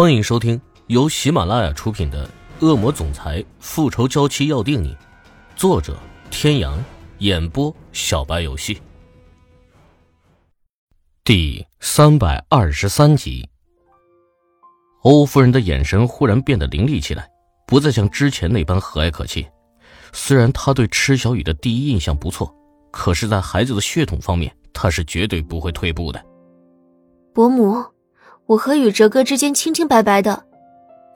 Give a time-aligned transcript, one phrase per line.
[0.00, 2.24] 欢迎收听由喜马拉雅出品的
[2.64, 4.94] 《恶魔总裁复仇娇妻要定你》，
[5.56, 5.98] 作者：
[6.30, 6.78] 天阳，
[7.18, 8.80] 演播：小白游戏。
[11.24, 13.48] 第三百二十三集，
[15.02, 17.28] 欧夫人的眼神忽然变得凌厉起来，
[17.66, 19.44] 不再像之前那般和蔼可亲。
[20.12, 22.54] 虽然她对池小雨的第一印象不错，
[22.92, 26.24] 可是，在孩子的血统方面，她是绝对不会退步的。
[27.34, 27.84] 伯母。
[28.48, 30.42] 我和宇哲哥之间清清白白的，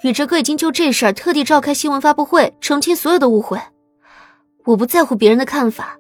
[0.03, 3.59] 宇哲哥已经就这事儿特地召开新闻发布会，澄清所有的误会。
[4.67, 5.97] 我不在乎别人的看法，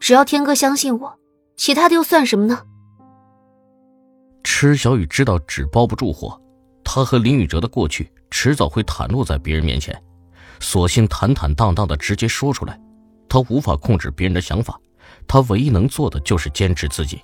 [0.00, 1.18] 只要天哥相信我，
[1.58, 2.62] 其他的又算什么呢？
[4.44, 6.40] 池小雨知道纸包不住火，
[6.82, 9.94] 他和林宇哲的过去迟早会袒露在别人面前，
[10.58, 12.80] 索性坦坦荡荡的直接说出来。
[13.28, 14.80] 他无法控制别人的想法，
[15.28, 17.20] 他唯一能做的就是坚持自己。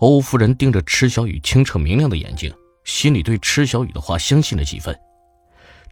[0.00, 2.52] 欧夫人盯着池小雨清澈明亮的眼睛，
[2.84, 4.98] 心里对池小雨的话相信了几分。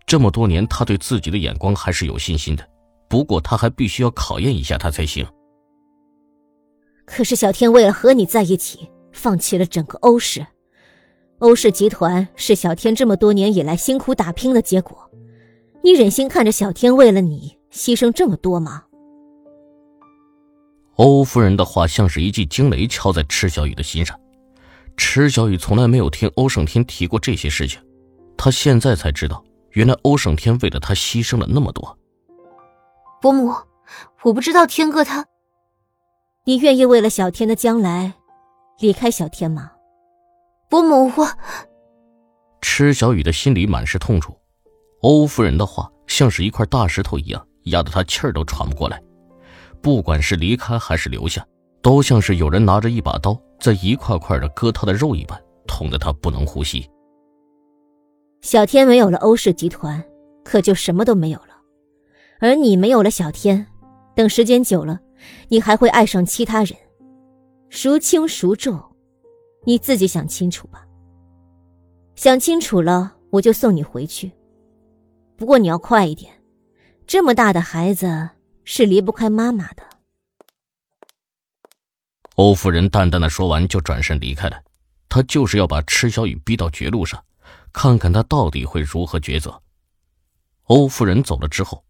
[0.07, 2.67] 这么多年，她对自己的眼光还是有信心的，
[3.07, 5.27] 不过她还必须要考验一下他才行。
[7.05, 10.47] 可是小天为了和你在一起，放弃了整个欧氏，
[11.41, 15.11] 欧氏集团是小天这么多年以来辛苦打拼的结果，
[15.85, 18.85] 你忍心看着小天为了你牺牲这么多吗？
[20.99, 24.19] 欧夫人的话像是一记惊雷敲在池小雨的心上。
[24.97, 27.81] 池小雨从来没有听欧胜天提过这些事情，
[28.37, 31.97] 他现在才知道，原来欧胜天为了他牺牲了那么多。
[33.21, 33.55] 伯母，
[34.23, 35.25] 我不知道天哥他，
[36.45, 38.15] 你愿意为了小天的将来
[38.81, 39.71] 离开小天吗？
[40.69, 41.29] 伯母，我……
[42.61, 44.37] 池小雨的心里满是痛楚，
[45.03, 49.01] 欧夫人的话像是一块大石头一样，压得他气儿都喘不过来。
[49.81, 51.47] 不管是离开还是留下，
[51.81, 56.89] 都像是有人拿着一把刀在一块块的割他的肉一般，痛得他不能呼吸。
[58.43, 60.03] 小天没有了欧氏集团，
[60.45, 61.55] 可就什么都没有了；
[62.41, 63.67] 而你没有了小天，
[64.15, 65.01] 等时间久了，
[65.49, 66.77] 你还会爱上其他人，
[67.69, 68.81] 孰轻孰重，
[69.65, 70.85] 你自己想清楚吧。
[72.15, 74.31] 想清楚了，我就送你回去。
[75.37, 76.33] 不过你要快一点，
[77.07, 78.31] 这么大的孩子。
[78.71, 79.83] 是离不开妈妈的。
[82.35, 84.63] 欧夫人淡淡的说完，就转身离开了。
[85.09, 87.25] 她就是要把池小雨逼到绝路上，
[87.73, 89.63] 看看他到底会如何抉择。
[90.65, 91.83] 欧夫人走了之后，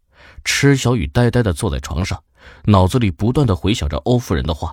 [0.44, 2.22] 池小雨呆呆的坐在床上，
[2.66, 4.72] 脑子里不断的回想着欧夫人的话。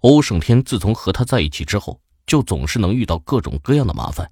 [0.00, 4.28] 欧胜天自从和他在一起之后，就总是能遇到各种各样的麻烦，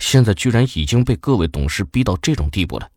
[0.00, 2.90] 现在居然已经被各位董事逼到这种地步了，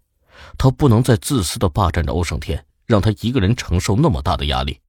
[0.58, 2.66] 他不能再自私的霸占着欧胜天。
[2.86, 4.80] 让他一个人承受那么大的压力。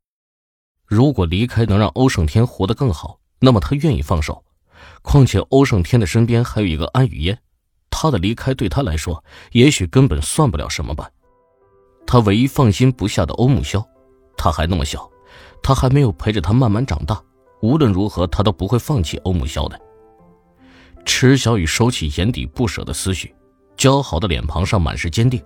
[0.86, 4.44] 如果离开能让欧胜天活得更好，那么他愿意放手。
[5.02, 7.38] 况且欧胜天的身边还有一个安雨嫣，
[7.88, 11.08] 他的离开对他来说也许根本算不了什么吧。
[12.06, 13.86] 他唯一放心不下的欧木萧，
[14.36, 15.08] 他还那么小，
[15.62, 17.22] 他还没有陪着他慢慢长大。
[17.62, 19.80] 无论如何，他都不会放弃欧木萧的。
[21.04, 23.34] 池小雨收起眼底不舍的思绪，
[23.76, 25.42] 姣好的脸庞上满是坚定。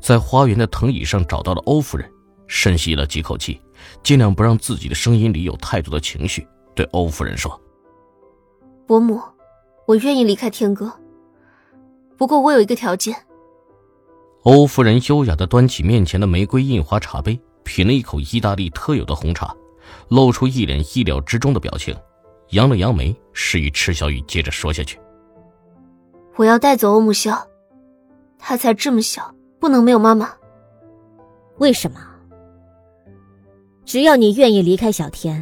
[0.00, 2.10] 在花园的藤椅上找到了欧夫人，
[2.46, 3.60] 深吸了几口气，
[4.02, 7.60] 尽量不让自己的声音里有太多的情绪，对欧夫人说
[8.86, 9.20] ：“伯母，
[9.86, 10.92] 我愿意离开天哥，
[12.16, 13.16] 不过我有一个条件。”
[14.42, 19.54] 欧夫人优雅的端起面前的玫瑰印花茶杯，品了一口意大利特有的红茶，
[20.08, 21.96] 露出一脸意料之中的表情，
[22.50, 24.98] 扬了扬眉，示意池小雨接着说下去
[26.34, 27.46] ：“我要带走欧木萧，
[28.36, 30.28] 他才这么小。”不能没有妈妈。
[31.58, 32.00] 为什么？
[33.84, 35.40] 只要你愿意离开小天，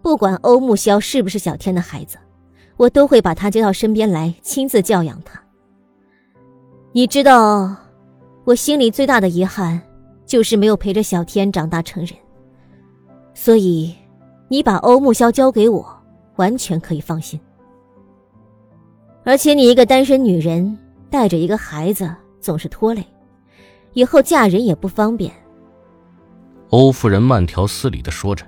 [0.00, 2.16] 不管欧木萧是不是小天的孩子，
[2.78, 5.38] 我都会把他接到身边来，亲自教养他。
[6.92, 7.76] 你知道，
[8.44, 9.78] 我心里最大的遗憾，
[10.24, 12.16] 就是没有陪着小天长大成人。
[13.34, 13.94] 所以，
[14.48, 15.86] 你把欧木萧交给我，
[16.36, 17.38] 完全可以放心。
[19.24, 20.78] 而且，你一个单身女人
[21.10, 22.10] 带着一个孩子，
[22.40, 23.04] 总是拖累。
[23.92, 25.32] 以后嫁人也不方便。
[26.70, 28.46] 欧夫人慢条斯理的说着，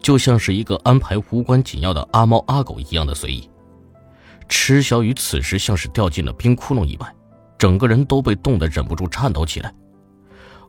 [0.00, 3.50] 就像是一个安排无关紧要的阿猫阿狗一样的随意。
[4.48, 7.12] 池小雨此时像是掉进了冰窟窿一般，
[7.58, 9.74] 整个人都被冻得忍不住颤抖起来。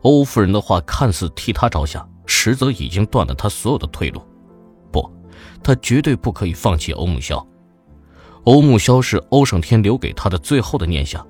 [0.02, 4.22] 欧夫人的话看似替他着想，实则已经断了他所有的退路。
[4.92, 5.08] 不，
[5.62, 7.46] 他绝对不可以放弃欧木萧。
[8.46, 11.26] 欧木萧是欧胜天留给他的最后的念想。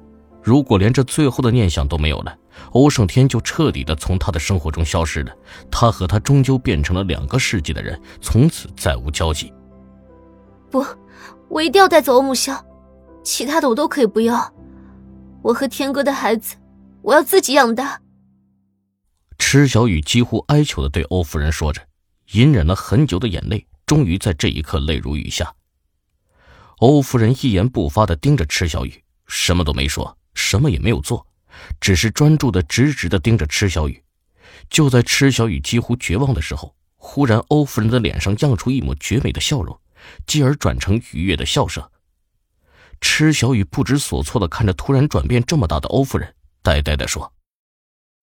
[0.45, 2.38] 如果连这最后的念想都没有了，
[2.74, 5.36] 欧胜天就彻底的从他的生活中消失了。
[5.71, 9.51] 他和他终究变成了两个世界的人，从此再无交集。
[10.69, 10.86] 不，
[11.50, 12.63] 我一定要带走欧木萧，
[13.24, 14.53] 其他的我都可以不要。
[15.42, 16.56] 我和天哥的孩子，
[17.01, 18.00] 我要自己养大。
[19.39, 21.81] 池小雨几乎哀求的对欧夫人说着，
[22.33, 25.51] 隐忍了很久的眼泪，终于在这一刻泪如雨下。
[26.77, 31.25] 欧夫人一言不发的盯着池小雨，什么都没说，什么也没有做，
[31.81, 34.03] 只是专注的直直的盯着池小雨。
[34.69, 39.79] 就在池小雨几乎绝望的时候，忽然欧夫人的脸上漾出一抹绝美的笑容，
[40.27, 41.83] 继而转成愉悦的笑声。
[43.01, 47.33] 池小雨不知所措的看着突然转变这么大的欧夫人，呆呆的说：“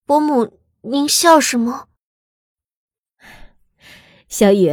[0.07, 1.87] 伯母。”您笑什么？
[4.27, 4.69] 小雨，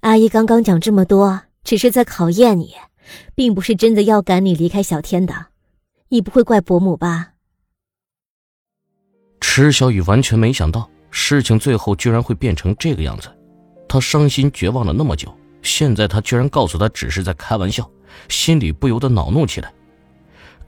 [0.00, 2.74] 阿姨刚刚讲这么多，只是在考验你，
[3.34, 5.48] 并不是真的要赶你离开小天的。
[6.08, 7.32] 你不会怪伯母吧？
[9.40, 13.28] 池小雨完全没想到事情最后居然会变成这个样子，
[13.88, 17.90] 她伤心绝望了那么久，现在他居然告诉她只是在开玩笑，
[18.28, 19.72] 心里不由得恼怒起来。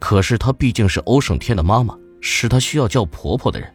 [0.00, 3.72] 可是她毕竟是欧胜天的妈妈，是她需要叫婆婆的人。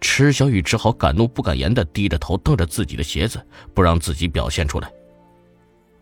[0.00, 4.90] 池小雨只好敢怒不敢言的低着头瞪着自己的鞋子，不让自己表现出来。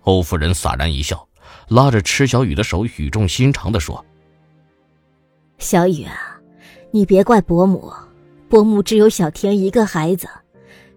[0.02, 1.28] 欧夫人洒然一笑，
[1.68, 4.04] 拉着池小雨的手，语重心长的说
[5.62, 6.40] ：“小雨啊，
[6.90, 7.90] 你别怪伯母，
[8.48, 10.26] 伯母只有小天一个孩子，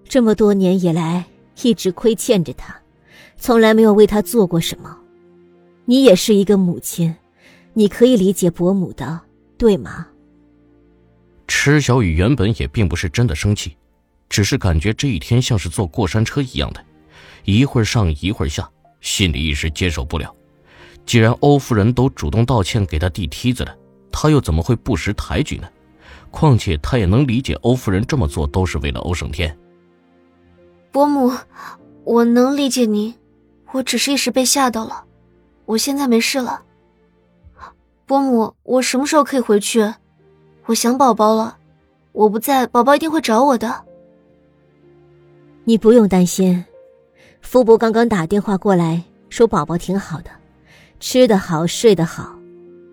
[0.09, 1.23] 这么多年以来
[1.61, 2.75] 一直亏欠着他，
[3.37, 4.97] 从来没有为他做过什么。
[5.85, 7.15] 你也是一个母亲，
[7.73, 9.21] 你可以理解伯母的，
[9.55, 10.07] 对吗？”
[11.47, 13.77] 池小雨原本也并不是真的生气，
[14.29, 16.83] 只是感觉这一天像是坐过山车一样的，
[17.43, 18.67] 一会儿上一会儿下，
[18.99, 20.35] 心里一时接受不了。
[21.05, 23.77] 既然欧夫人都主动道歉给他递梯子了，
[24.17, 25.67] 他又怎么会不识抬举呢？
[26.31, 29.55] 况且他也能理解欧夫人这么做都是为了欧胜天。
[30.89, 31.33] 伯母，
[32.05, 33.13] 我能理解您，
[33.73, 35.03] 我只是一时被吓到了，
[35.65, 36.63] 我现在没事了。
[38.05, 39.93] 伯母，我什么时候可以回去？
[40.65, 41.57] 我想宝宝了，
[42.13, 43.83] 我不在，宝宝一定会找我的。
[45.65, 46.63] 你不用担心，
[47.41, 50.31] 福伯刚刚打电话过来，说宝宝挺好的，
[51.01, 52.34] 吃得好，睡得好，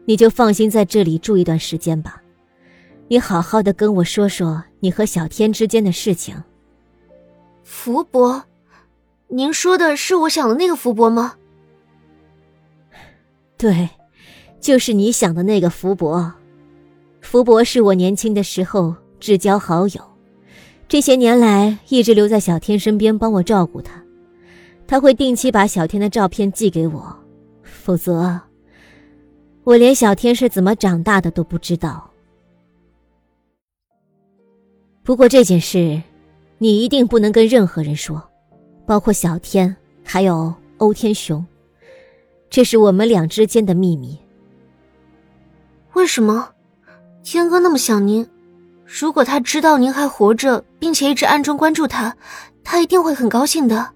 [0.04, 2.22] 你就放心在这里住一段时间吧。
[3.08, 6.34] 你好好的跟我说说你和小天之间的事情。
[7.62, 8.42] 福伯，
[9.28, 11.34] 您说的是我想的那个福伯吗？
[13.56, 13.88] 对，
[14.60, 16.32] 就是你想的那个福伯。
[17.20, 20.00] 福伯是我年轻的时候至交好友，
[20.88, 24.02] 这些年来一直留在小天身边帮我照顾他。
[24.86, 27.16] 他会定期把小天的照片寄给我，
[27.62, 28.40] 否则
[29.64, 32.10] 我连小天是怎么长大的都不知道。
[35.04, 36.02] 不过这件事，
[36.58, 38.22] 你一定不能跟任何人说，
[38.86, 39.74] 包括小天
[40.04, 41.44] 还有欧天雄，
[42.50, 44.18] 这是我们俩之间的秘密。
[45.92, 46.50] 为什么？
[47.22, 48.28] 天哥那么想您，
[48.84, 52.16] 如果他知道您还活着，并且一直暗中关注他，
[52.64, 53.90] 他一定会很高兴的。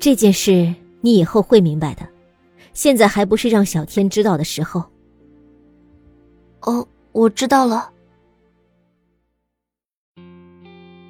[0.00, 2.06] 这件事你以后会明白的，
[2.76, 4.84] 现在还不是让小天知道的时候。
[6.60, 7.90] 哦，我知道了。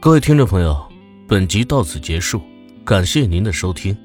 [0.01, 0.81] 各位听众朋友，
[1.27, 2.41] 本集到此结束，
[2.85, 3.97] 感谢您的收听。